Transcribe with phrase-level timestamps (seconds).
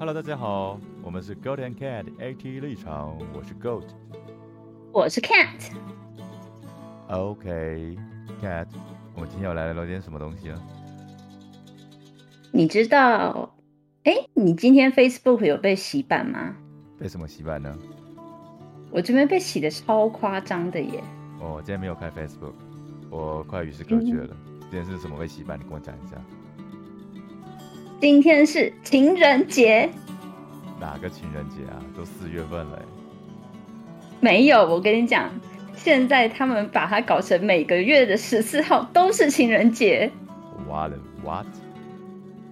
[0.00, 3.84] Hello，大家好，我们是 Goat and Cat AT 立场，我是 Goat。
[4.92, 5.74] 我是 Cat。
[7.08, 8.66] OK，Cat，
[9.14, 10.62] 我们今天要来聊点什么东西呢？
[12.50, 13.54] 你知道，
[14.04, 16.56] 哎，你今天 Facebook 有被洗版吗？
[16.98, 17.76] 被什么洗版呢？
[18.90, 21.04] 我这边被洗的超夸张的耶！
[21.40, 22.54] 哦，今天没有开 Facebook，
[23.10, 24.34] 我快与世隔绝了。
[24.62, 25.58] 今天是什么被洗版？
[25.60, 26.16] 你跟我讲一下。
[28.00, 29.86] 今天是情人节，
[30.80, 31.76] 哪个情人节啊？
[31.94, 32.84] 都四月份了耶。
[34.20, 35.30] 没有，我跟你讲，
[35.76, 40.10] 现在他们把它搞成每个月的十四号都是情人节。
[40.66, 41.44] 哇了，what？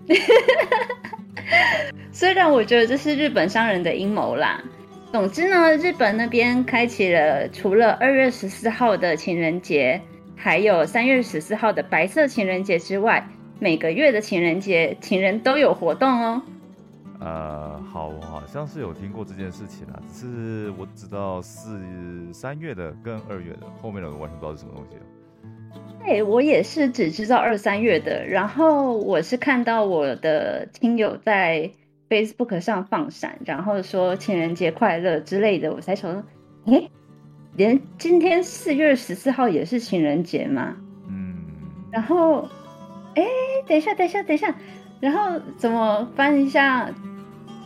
[2.12, 4.62] 虽然我觉得这是日本商人的阴谋啦。
[5.12, 10.02] 总之呢，日本那边开启了除了二月十四号的情人节，
[10.36, 13.26] 还有三月十四号的白色情人节之外，
[13.60, 16.42] 每个月的情人节，情人都有活动哦。
[17.20, 25.02] 呃，好，我好像是有听过这件事情啊，只是我知道是三月的跟二月的，后面的我完全不知道是什么东西了。
[26.04, 31.72] 对，我也是只知道二三月的，然后我是看到我的亲友在
[32.08, 36.22] Facebook 上放闪，然后说情人节快乐之类的，我才想说，
[36.66, 36.88] 诶，
[37.56, 40.76] 连今天四月十四号也是情人节吗？
[41.08, 41.36] 嗯，
[41.90, 42.48] 然后，
[43.18, 43.26] 哎，
[43.66, 44.54] 等一下，等一下，等一下，
[45.00, 46.88] 然后怎么翻一下？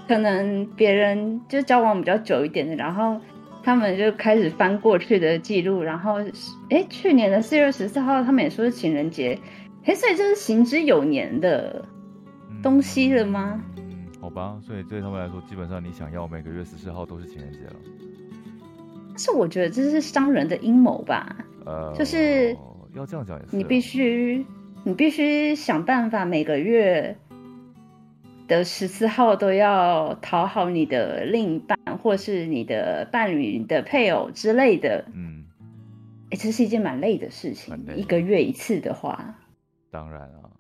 [0.09, 3.19] 可能别人就交往比较久一点的，然后
[3.63, 6.17] 他们就开始翻过去的记录，然后，
[6.71, 9.39] 哎，去年的四月十四号，他们也说是情人节，
[9.85, 11.85] 哎，所以这是行之有年的
[12.63, 13.63] 东西了吗？
[13.77, 13.83] 嗯，
[14.21, 17.77] 好吧，所以对他们来说，基本上你想要每个月十四号都是情人节了。
[19.11, 22.55] 但是我觉得这是商人的阴谋吧，呃，就是
[22.95, 24.45] 要这样讲也是，你必须，
[24.85, 27.17] 你必须想办法每个月。
[28.49, 35.07] 的十四号都要讨好你的另一半，或是你的伴侣、你的配偶之类的。
[35.15, 35.47] 嗯，
[36.29, 37.75] 哎，这是一件蛮累的事情。
[37.97, 39.39] 一个月一次的话，
[39.91, 40.51] 当然啊，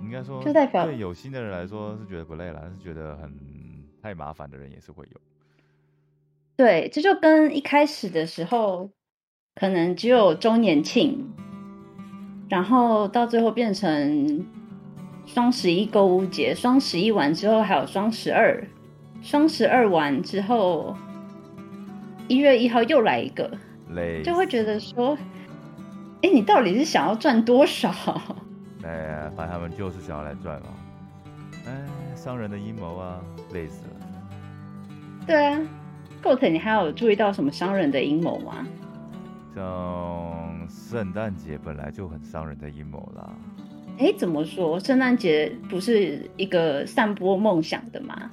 [0.00, 3.30] 应该说就代表对有心的人来说是觉得不累了，但是觉得很
[4.00, 5.20] 太麻烦的人也是会有。
[6.56, 8.90] 对，这就跟一开始的时候
[9.56, 11.34] 可能只有周年庆，
[12.48, 14.46] 然后到最后变成。
[15.26, 18.66] 双十一购物节，双十一完之后还有双十二，
[19.20, 20.96] 双十二完之后，
[22.28, 23.50] 一月一号又来一个，
[24.24, 25.14] 就会觉得说，
[26.22, 27.92] 哎，你到底是想要赚多少？
[28.82, 30.68] 哎，反正他们就是想要来赚嘛。
[31.66, 31.84] 哎，
[32.16, 33.20] 商人的阴谋啊，
[33.52, 33.90] 累死了。
[35.26, 35.60] 对啊
[36.22, 38.66] ，Goat，你还有注意到什么商人的阴谋吗？
[39.54, 39.62] 像
[40.68, 43.34] 圣诞节本来就很伤人的阴谋啦。
[43.98, 44.78] 哎，怎么说？
[44.78, 48.30] 圣诞节不是一个散播梦想的吗？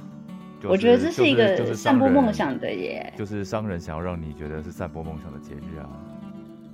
[0.62, 3.14] 就是、我觉得这是一个散播梦想的耶。
[3.18, 5.90] 就是商人想要让你觉得是散播梦想的节日啊。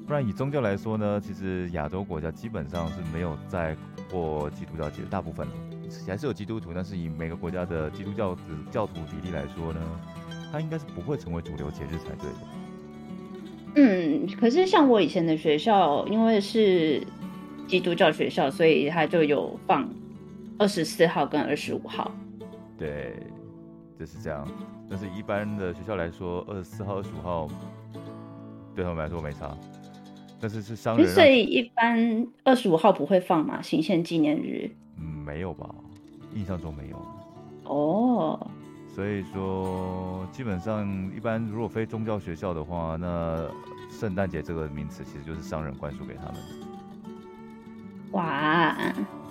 [0.05, 3.77] 不然以宗教来说呢，其实亚洲国家基本上是没有在
[4.11, 5.47] 过基督教节，大部分
[6.05, 8.37] 还是有基督徒，但是以每个国家的基督教
[8.69, 9.79] 教徒比例来说呢，
[10.51, 12.60] 它应该是不会成为主流节日才对的。
[13.75, 17.01] 嗯，可是像我以前的学校，因为是。
[17.67, 19.87] 基督教学校，所以他就有放
[20.57, 22.11] 二十四号跟二十五号。
[22.77, 23.15] 对，
[23.97, 24.45] 就是这样。
[24.89, 27.47] 但是一般的学校来说，二十四号、二十五号
[28.75, 29.57] 对他们来说没差。
[30.37, 33.61] 但是是商人，所以一般二十五号不会放嘛？
[33.61, 34.69] 行宪纪念日？
[34.99, 35.73] 嗯，没有吧？
[36.35, 36.97] 印象中没有。
[37.63, 38.51] 哦。
[38.93, 40.85] 所以说，基本上
[41.15, 43.47] 一般如果非宗教学校的话，那
[43.89, 46.39] 圣诞节这个名词其实就是商人灌输给他们的。
[48.11, 48.75] 哇，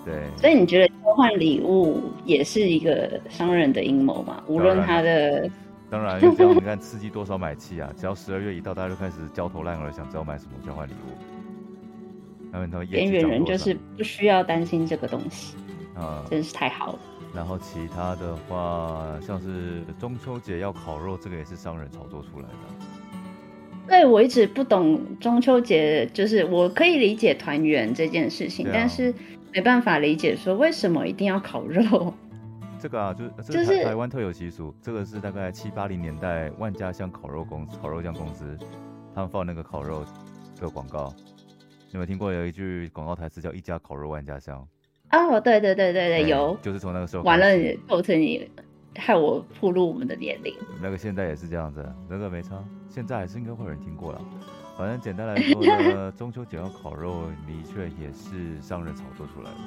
[0.03, 4.43] 对，所以你觉得交换礼物也是一个商人的阴谋嘛？
[4.47, 5.47] 无论他的，
[5.91, 7.93] 当然，这样你看刺激多少买气啊！
[7.95, 11.13] 只要十二月一到，大家就开始焦头烂额，想知道买什么交换礼物。
[12.51, 15.55] 他们他 边缘人就是不需要担心这个东西
[16.01, 16.99] 啊，真是太好了。
[17.33, 22.85] 然后其他的话，像是中秋节要烤肉，这个也是商人炒作出来的。
[23.87, 29.13] 对，我一直不懂中秋节，就是我可以理解团圆这件事情，啊、但是
[29.53, 32.13] 没办法理解说为什么一定要烤肉。
[32.79, 38.57] 这个啊，就就是台湾特有习俗，这个是大概七八零年代万家香烤肉公司、烤肉酱公司，
[39.13, 40.05] 他们放那个烤肉
[40.59, 41.13] 的广告。
[41.93, 44.65] 你有没有听过有一句广告台词叫“一家烤肉万家香”？
[45.11, 47.23] 哦，对对对对对，有，就是从那个时候。
[47.23, 47.45] 完了，
[47.87, 48.49] 构成你
[48.95, 50.55] 害我暴露我们的年龄。
[50.81, 52.63] 那个现在也是这样子，那个没差。
[52.89, 54.21] 现在还是应该会有人听过了。
[54.77, 59.57] 反正简单来说呢，中秋节要烤肉，的确也是商人炒作出来的。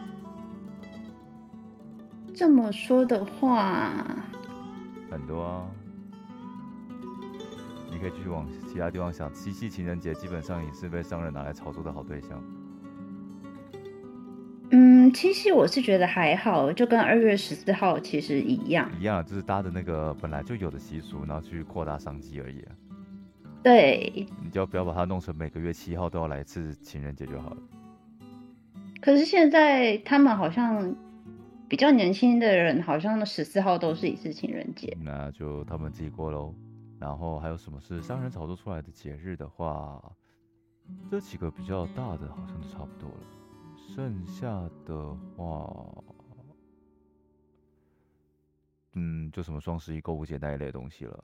[2.34, 3.92] 这么说的话，
[5.10, 5.66] 很多啊。
[7.92, 12.42] 你可以继续往其他地方想，七夕情人节基本上也是被商人拿来炒作的好对象。
[14.76, 18.90] 嗯，七夕我是觉得还好，就跟二月十四号其实一样。
[18.98, 22.60] 一样，就是搭的那个本来就有的习俗，然后去扩大商机而已。
[23.62, 24.26] 对。
[24.42, 27.56] 你就不要把它弄成每个月七号都要来一次情人节就好了。
[29.00, 30.92] 可是现在他们好像
[31.68, 34.96] 比较年轻的人，好像十四号都是一次情人节。
[35.00, 36.52] 那就他们自己过喽。
[36.98, 40.02] 然后还有什么是商人炒作出来的节日的话，
[41.08, 43.20] 这几个比较大的好像就差不多了。
[43.92, 44.46] 剩下
[44.86, 45.72] 的话，
[48.94, 51.18] 嗯，就什么双十一购物节那一类东西了。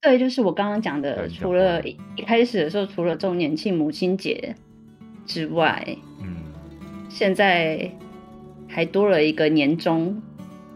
[0.00, 4.54] 对，就是我刚刚讲的，除了一开始的时候，除了周年庆、母亲节
[5.24, 5.84] 之外，
[6.20, 6.36] 嗯，
[7.08, 7.90] 现在
[8.68, 10.20] 还多了一个年终，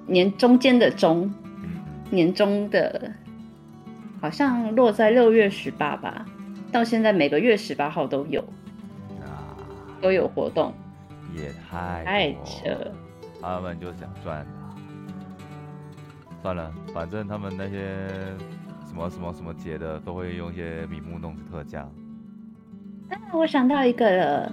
[0.06, 1.32] 年中间的中，
[2.10, 3.12] 年终的，
[4.20, 6.24] 好像落在六月十八吧，
[6.72, 8.42] 到现在每个月十八号都有，
[10.00, 10.72] 都有活动。
[11.40, 12.92] 也太太扯，
[13.40, 14.46] 他们就想赚
[16.42, 18.06] 算了，反正他们那些
[18.86, 21.80] 什么什么什么节的，都会用一些名目弄特价。
[23.10, 24.52] 啊，我想到一个了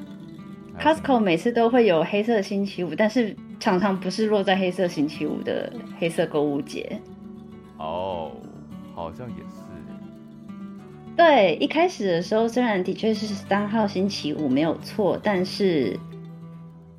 [0.80, 7.00] ，Costco 每次都会有黑色星期五，但是常常不是落在黑色星期五的黑色购物节。
[7.78, 8.32] 哦，
[8.96, 9.62] 好像也是。
[11.16, 15.98] 对，一开始的时候虽然的确是三号星期五没有错，但是。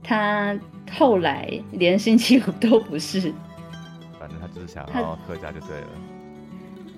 [0.07, 0.57] 他
[0.93, 3.33] 后来连星期五都不是，
[4.21, 5.89] 反正他只是想要特价就对了。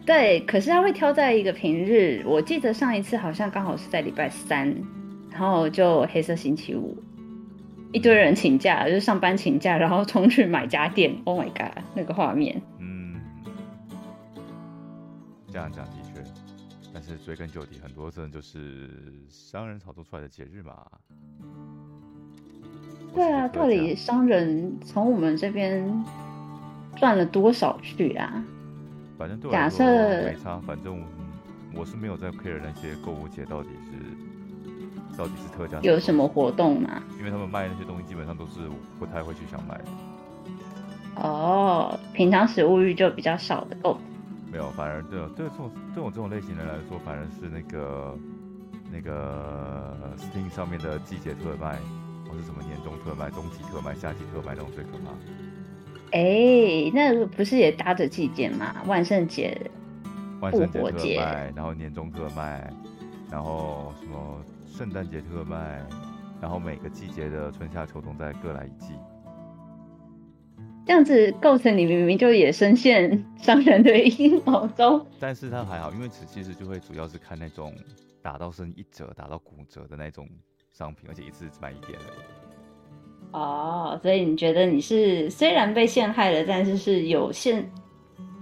[0.05, 2.23] 对，可是他会挑在一个平日。
[2.27, 4.75] 我记得上一次好像刚好是在礼拜三，
[5.31, 6.97] 然后就黑色星期五，
[7.93, 11.15] 一堆人请假，就是上班请假，然后冲去买家电。
[11.25, 12.61] Oh my god，那个画面。
[12.79, 13.21] 嗯，
[15.51, 16.23] 这样讲的确，
[16.93, 18.91] 但是追根究底，很多真的就是
[19.29, 20.75] 商人炒作出来的节日嘛。
[23.15, 26.05] 对啊，到底商人从我们这边
[26.97, 28.45] 赚了多少去啊？
[29.17, 29.85] 反正假设
[30.25, 31.03] 没差，反正
[31.75, 37.03] 我是没有在 care 那些购物节到底是到底是特价有什么活动吗？
[37.19, 38.61] 因为他们卖那些东西基本上都是
[38.99, 39.85] 不太会去想买的。
[41.17, 43.99] 哦，平常食物欲就比较少的购。
[44.53, 48.17] 没有，反而对对这种这种这种类型的来说，反而是那个
[48.93, 51.77] 那个 Steam 上面的季节特卖。
[52.29, 55.13] 或是什么年终特卖、冬季特卖、夏季特卖那种最可怕。
[56.13, 58.83] 哎，那不是也搭着季节嘛？
[58.87, 59.59] 万圣节、
[60.41, 62.73] 万圣节特卖，然后年终特卖，
[63.31, 65.83] 然后什么圣诞节特卖，
[66.41, 68.95] 然后每个季节的春夏秋冬再各来一季。
[70.87, 75.07] 这样子构成你明明就也深陷商人的阴谋中。
[75.21, 77.75] 但是它还好，因为此其实就会主要是看那种
[78.23, 80.27] 打到剩一折、打到骨折的那种。
[80.73, 82.19] 商品，而且一次只买一点而已。
[83.33, 87.71] 哦，所以你觉得你是虽然被陷害了，但是是有限、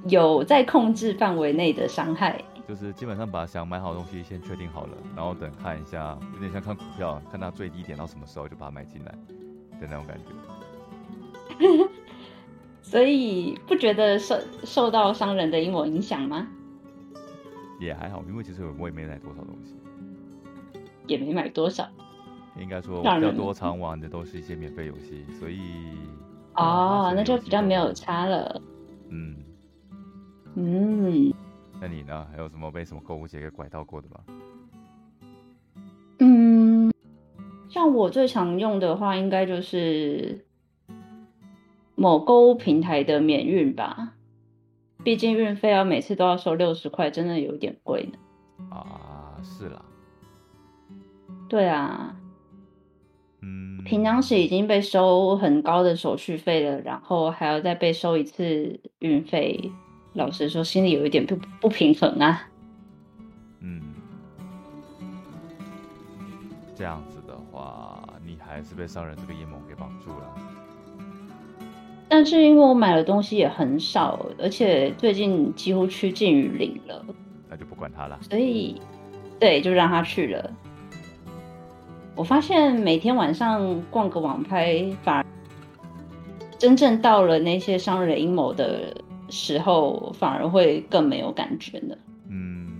[0.08, 2.42] 有在控制范围内的伤害。
[2.68, 9.12] 就是基本上把想买好东西先确定好了，然后等看一下，有点像看股票，看它最低点到什么时候就把它买进来
[9.80, 10.24] 的那种感觉。
[12.82, 16.46] 所以不觉得受受到商人的阴谋影响吗？
[17.80, 19.74] 也还好，因为其实我也没买多少东西，
[21.06, 21.88] 也没买多少。
[22.58, 25.60] 应该说比较多常玩的都是一些免费游戏，所以
[26.54, 28.60] 哦，那就比较没有差了。
[29.10, 29.36] 嗯
[30.54, 31.32] 嗯，
[31.80, 32.26] 那你呢？
[32.32, 34.20] 还有什么被什么购物节给拐到过的吗？
[36.20, 36.90] 嗯，
[37.68, 40.46] 像我最常用的话，应该就是
[41.94, 44.14] 某购物平台的免运吧。
[45.04, 48.18] 毕竟运费要每次都要收六十块，真的有点贵呢。
[48.70, 49.84] 啊，是啦。
[51.48, 52.16] 对啊。
[53.84, 59.70] 平常时已经被收很高的手续费了，然后还要再被收一次运费，
[60.14, 62.48] 老实说，心里有一点不不平衡啊。
[63.60, 63.80] 嗯，
[66.74, 70.34] 这样子的话，你还是被商人这个阴谋给绑住了。
[72.08, 77.04] 但是因为我买的东西也很少，而且最近几乎趋近于零了，
[77.48, 78.18] 那就不管他了。
[78.22, 78.80] 所以，
[79.40, 80.52] 对，就让他去了。
[82.16, 85.24] 我发现每天晚上逛个网拍，反而
[86.58, 88.96] 真正到了那些商人阴谋的
[89.28, 91.94] 时候，反而会更没有感觉呢。
[92.30, 92.72] 嗯，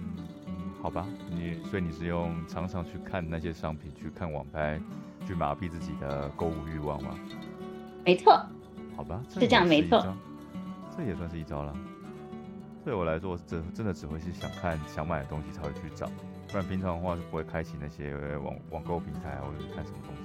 [0.81, 4.81] 好吧，你所以你是用常常去看那些商品，去看网拍，
[5.27, 7.11] 去麻痹自己的购物欲望吗？
[8.07, 8.41] 没错。
[8.97, 10.03] 好吧，是这样没错，
[10.97, 11.77] 这也算是一招了。
[12.83, 16.07] 对我来说，真真的只会是想看想买的东西才会去找，
[16.49, 20.23] 不然平常的话是不会开启那些网网购平台啊，或者是看什么东西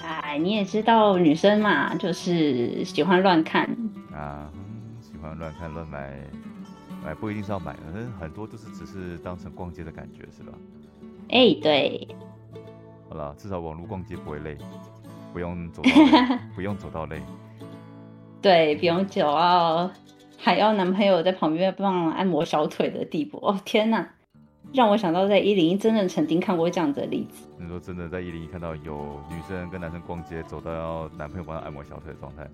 [0.00, 0.06] 的。
[0.06, 3.64] 哎，你也知道女生嘛，就是喜欢乱看。
[4.12, 6.16] 啊，嗯喜欢乱看乱买，
[7.04, 10.52] 买不一定是要买的，但是很多就是只是当成逛街的感觉，是吧？
[11.30, 12.08] 哎，对，
[13.08, 14.56] 好了，至少网络逛街不会累，
[15.32, 15.90] 不用走到，
[16.56, 17.20] 不用走到累。
[18.40, 19.90] 对，不用久哦
[20.38, 23.38] 还要男朋友在旁边帮忙按摩小腿的地步。
[23.38, 24.08] 哦，天哪，
[24.72, 27.44] 让我想到在一零一真的曾经看过这样子的例子。
[27.58, 32.46] 你说真的，在一零一看到有女生跟男生逛街，走到要男朋友帮她按摩小腿的状态，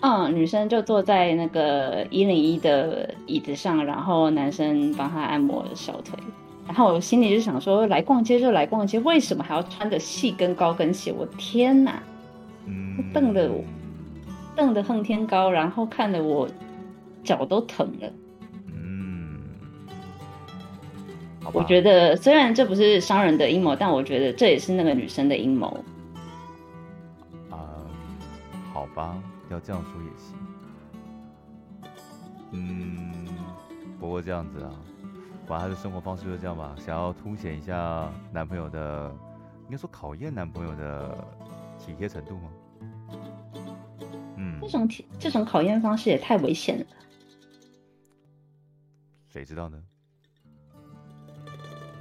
[0.00, 6.18] 嗯，女生就坐在那个一零一的椅子上，然后男生帮她按摩小腿。
[6.66, 11.12] 然后我心里就想说，来逛街就来逛街，为什么还要穿着细跟高跟鞋？
[11.12, 12.02] 我天哪，
[12.66, 13.62] 嗯，瞪得我
[14.56, 16.48] 瞪得恨天高，然后看得我
[17.22, 18.08] 脚都疼了。
[21.52, 25.66] 我觉得虽然这不是商人的阴谋，但我觉得这也是那个女生的阴谋。
[27.50, 27.84] 啊、
[28.72, 29.20] 好吧，
[29.50, 30.36] 要这样说也行。
[32.52, 33.26] 嗯，
[33.98, 34.70] 不过这样子啊，
[35.46, 39.10] 反正他的生活方式就这样吧，想要凸显一下男朋友的，
[39.64, 41.26] 应该说考验男朋友的
[41.78, 42.50] 体贴程度吗？
[44.36, 46.86] 嗯这，种体这种考验方式也太危险了。
[49.28, 49.82] 谁知道呢？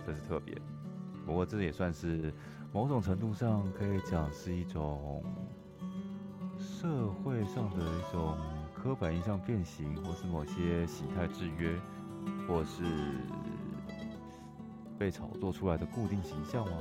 [0.05, 0.55] 这是特别，
[1.25, 2.33] 不过这也算是
[2.73, 5.23] 某种程度上可以讲是一种
[6.57, 8.37] 社会上的一种
[8.73, 11.73] 刻板印象变形，或是某些形态制约，
[12.47, 12.83] 或是
[14.97, 16.71] 被炒作出来的固定形象吗？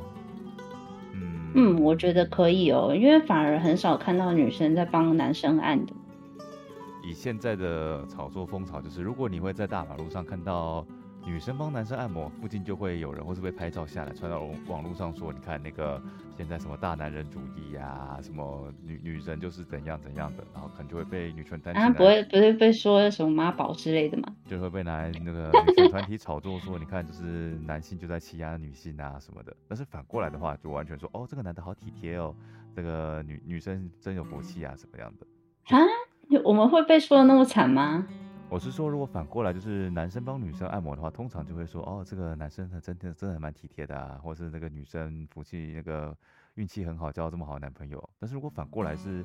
[1.13, 5.93] 嗯嗯，我觉得可以哦，因为反而很少看到女生在帮男生按的。
[7.03, 10.87] 以现在的炒作风潮，就是如果你会在大马路上看到
[11.25, 16.03] 女生帮男生按摩，附近就会有人或是被拍照下来传到网网络上说，你看那个
[16.37, 24.35] 现在什么大男人主义呀、什么女女人就是怎样怎样的，然后可能就会被女权团体啊，不会不会被说什么妈宝之类的吗？
[24.47, 29.55] 就会被拿来那个女权团体炒作说，你看就是男性就在欺压女性啊什么的。
[29.69, 32.35] 但是反过来的话，就完全说哦，这个男的好体贴哦，
[32.75, 35.77] 这个女女生真有福气啊，什么样的。
[35.77, 35.81] 啊，
[36.45, 38.07] 我们会被说的那么惨吗？
[38.51, 46.15] 我是说，如果反过来就是男生帮女生按摩的话，通常就会说，哦，这个男生他真的真的蛮体贴的啊，或是那个女生福气那个
[46.57, 48.11] 运气很好，交到这么好的男朋友。
[48.19, 49.25] 但是如果反过来是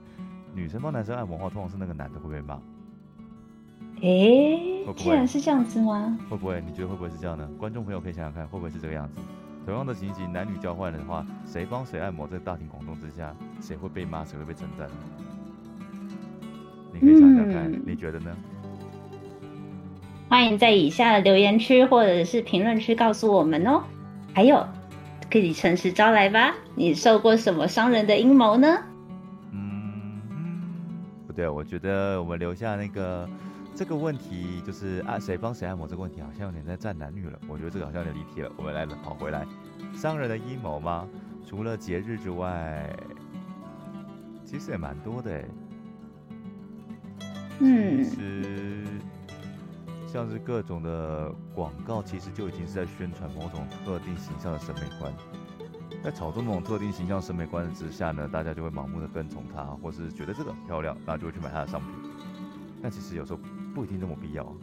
[0.53, 2.61] 女生帮男生按摩的话，通常是那个男的会被骂，
[4.01, 6.15] 诶会，不会然是这样子吗？
[6.29, 6.61] 会不会？
[6.61, 7.49] 你觉得会不会是这样呢？
[7.57, 9.15] 观众朋友可以想想看，会不会是这个样子？
[9.65, 14.87] 同样的情形，男女交换的话，谁帮谁按摩，在大庭广众之下，谁会被骂，谁会被称赞？
[16.93, 18.37] 你可以想想看，嗯你觉得呢？
[20.27, 23.83] 欢迎在以下的留言区或者是评论区告诉我们哦。
[24.33, 24.67] 还有，
[25.31, 26.53] 可以诚实招来吧？
[26.75, 28.77] 你受过什么伤人的阴谋呢？
[29.51, 30.19] 嗯，
[31.27, 33.29] 不对，我觉得我们留下那个
[33.75, 37.39] 这个问题，就是啊谁帮谁按摩这个问题，好像有点在站男女了。
[37.47, 38.51] 我觉得这个好像有点离题了。
[38.57, 39.45] 我们来跑回来，
[39.95, 41.07] 商人的阴谋吗？
[41.47, 42.89] 除了节日之外，
[44.43, 45.45] 其实也蛮多的哎。
[47.59, 48.83] 嗯其实
[50.15, 55.13] 像是各种的广告，其实就已经是在宣传某种特定形象的审美观。
[56.01, 61.89] 在炒作某种特定形象审美观之下呢，大家就会盲目的跟从它，或是觉得这个很漂亮，然后就会去买它的商品。
[62.81, 63.39] 但其实有时候
[63.73, 64.53] 不一定那么必要啊，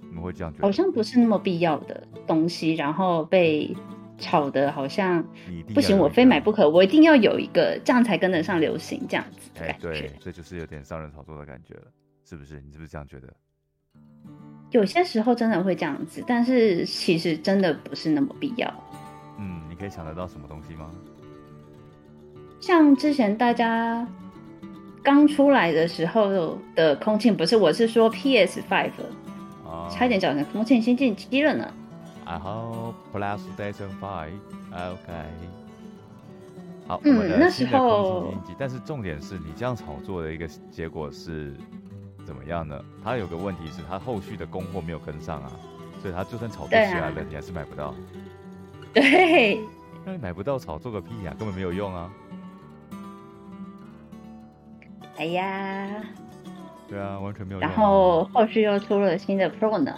[0.00, 0.62] 你们会这样觉得？
[0.66, 3.72] 好像不是那么必要的东西，然后被
[4.18, 5.24] 炒的好像
[5.74, 9.90] 不行，我非买不可，我一定要有一个，这样才跟得上流行，这样子的哎，感觉。
[9.92, 11.84] 对，这就是有点商人炒作的感觉了，
[12.24, 12.60] 是不是？
[12.60, 13.32] 你是不是这样觉得？
[14.70, 18.72] 有些时候真的会这样子，但是其实真的不是那么必要。
[19.38, 20.90] 嗯，你可以想得到什么东西吗？
[22.60, 24.06] 像之前大家
[25.02, 28.90] 刚出来的时候的空气，不是，我是说 PS Five，
[29.64, 31.72] 啊，差一点讲成空气新进机了呢。
[32.24, 34.32] I hope PlayStation Five。
[34.72, 35.12] OK。
[36.86, 41.54] 好，嗯那时候但是重点是你这样炒作的一个结果是
[42.28, 42.78] 怎么样呢？
[43.02, 45.50] 他有个问题是，他后续的供货没有跟上啊，
[46.02, 47.94] 所以他就算炒作起来了，你还是买不到。
[48.92, 49.58] 对，
[50.04, 52.12] 那你买不到，炒作个屁呀、根本没有用啊。
[55.16, 56.04] 哎呀，
[56.86, 57.72] 对啊，完全没有用、啊。
[57.72, 59.94] 然后后续又出了新的 Pro 呢。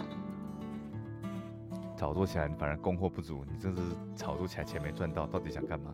[1.97, 3.81] 炒作起来，反而供货不足，你真是
[4.15, 5.93] 炒作起来钱没赚到，到底想干嘛？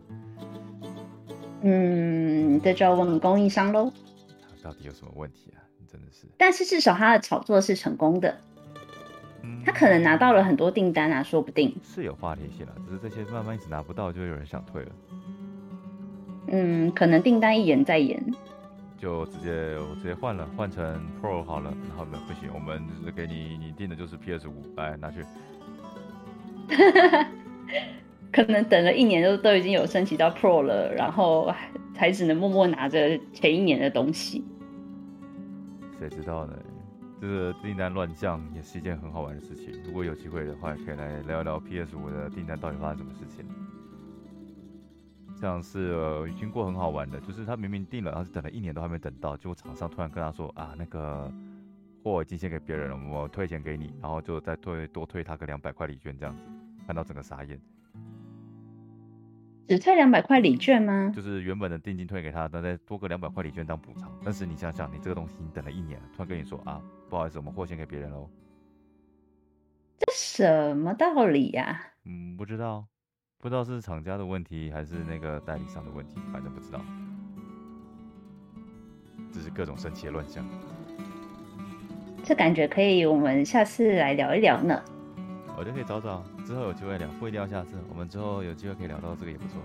[1.62, 3.92] 嗯，这就要问供应商喽。
[4.62, 5.58] 到底有什么问题啊？
[5.90, 6.26] 真的是。
[6.36, 8.36] 但是至少他的炒作是成功的，
[9.42, 11.74] 嗯他可能拿到了很多订单啊，说不定。
[11.82, 14.90] 是有话题性了，只是这些慢慢一直拿不到，就会有人想退了，
[16.48, 18.22] 嗯，可能订单一延再延。
[19.00, 21.72] 就直接我直接换了，换成 Pro 好了。
[21.88, 25.24] 然后呢，不行，我们就是给你你定的就是 PS 五，来拿去。
[28.32, 34.44] 可能等了一年都都已经有升级到 Pro 了，然后还还只能默默拿着前一年的东西。
[35.98, 36.56] 谁知道呢？
[37.20, 39.82] 这个订单乱象也是一件很好玩的事情。
[39.82, 43.44] 如果有机会的话，可以来聊一聊 PS 五的订单到底发生什么事情。
[45.34, 51.32] 像是、呃、经过很好玩的，就是他明明订了，然后是等了一年都还没等到，结果厂商突然跟他说啊，那个
[52.04, 56.42] 货已经先给别人了，我退钱给你，然后就再退多退他个两百块礼券这样子，
[56.86, 57.60] 看到整个傻眼。
[59.68, 61.12] 只退两百块礼券吗？
[61.14, 64.10] 就是原本的定金退给他，但再多个两百块礼券当补偿。
[64.24, 68.30] 但是你想想，你这个东西你等了一年了，突然跟你说啊，不好意思，我们货先给别人喽。
[69.98, 72.86] 这什么道理呀、嗯，不知道，
[73.38, 76.80] 不知道是厂家的问题还是那个代理商的问题，反正不知道。
[79.30, 80.42] 这是各种神奇的乱象。
[82.24, 84.82] 这感觉可以，我们下次来聊一聊呢。
[85.58, 89.60] 我觉得可以找找，之后有机会聊，不一定要下次，我们之后有机会可以聊到这个也不错。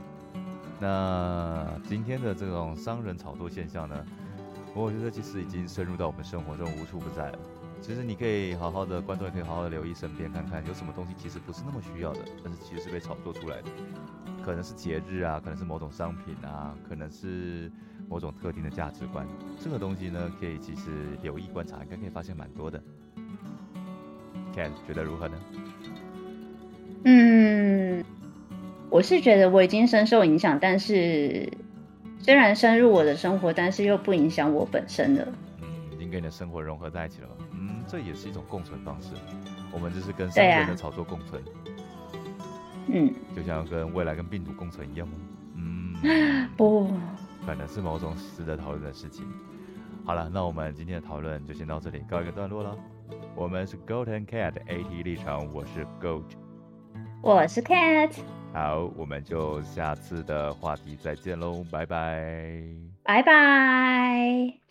[0.79, 4.03] 那今天的这种商人炒作现象呢，
[4.73, 7.39] 我觉得其实已经深入到我们生活中无处不在了。
[7.79, 13.69] 其实你可以好好的观众也可以好好的留意身边，看看有什么东西其实不是那么需要的，但是其实是被炒作出来的。
[14.43, 17.71] 可能是节日啊，可能是某种商品啊，可能是
[18.09, 19.27] 某种特定的价值观。
[19.59, 22.81] 这个东西呢，可以其实留意观察，应该可以发现蛮多的。
[24.55, 25.35] Ken 觉得如何呢？
[28.93, 31.51] 我是觉得我已经深受影响，但是
[32.19, 35.27] 虽然深入我的生活，但是又不影响我本身了。
[35.63, 37.29] 嗯，已经跟你的生活融合在一起了。
[37.53, 39.15] 嗯，这也是一种共存方式。
[39.71, 41.41] 我们就是跟商对啊人的炒作共存，
[42.85, 45.15] 嗯，就像跟未来跟病毒共存一样吗？
[45.57, 46.87] 嗯， 不，
[47.47, 49.25] 可能是某种值得讨论的事情。
[50.05, 52.77] 好了，那我们今天的讨论就先到这里，告一个段落了。
[53.33, 56.25] 我们是 Goat and Cat AT 立场，我是 Goat。
[57.23, 58.11] 我是 Cat，
[58.53, 62.21] 好，我们就下次的话题再见喽，拜拜。
[63.03, 64.62] 拜拜。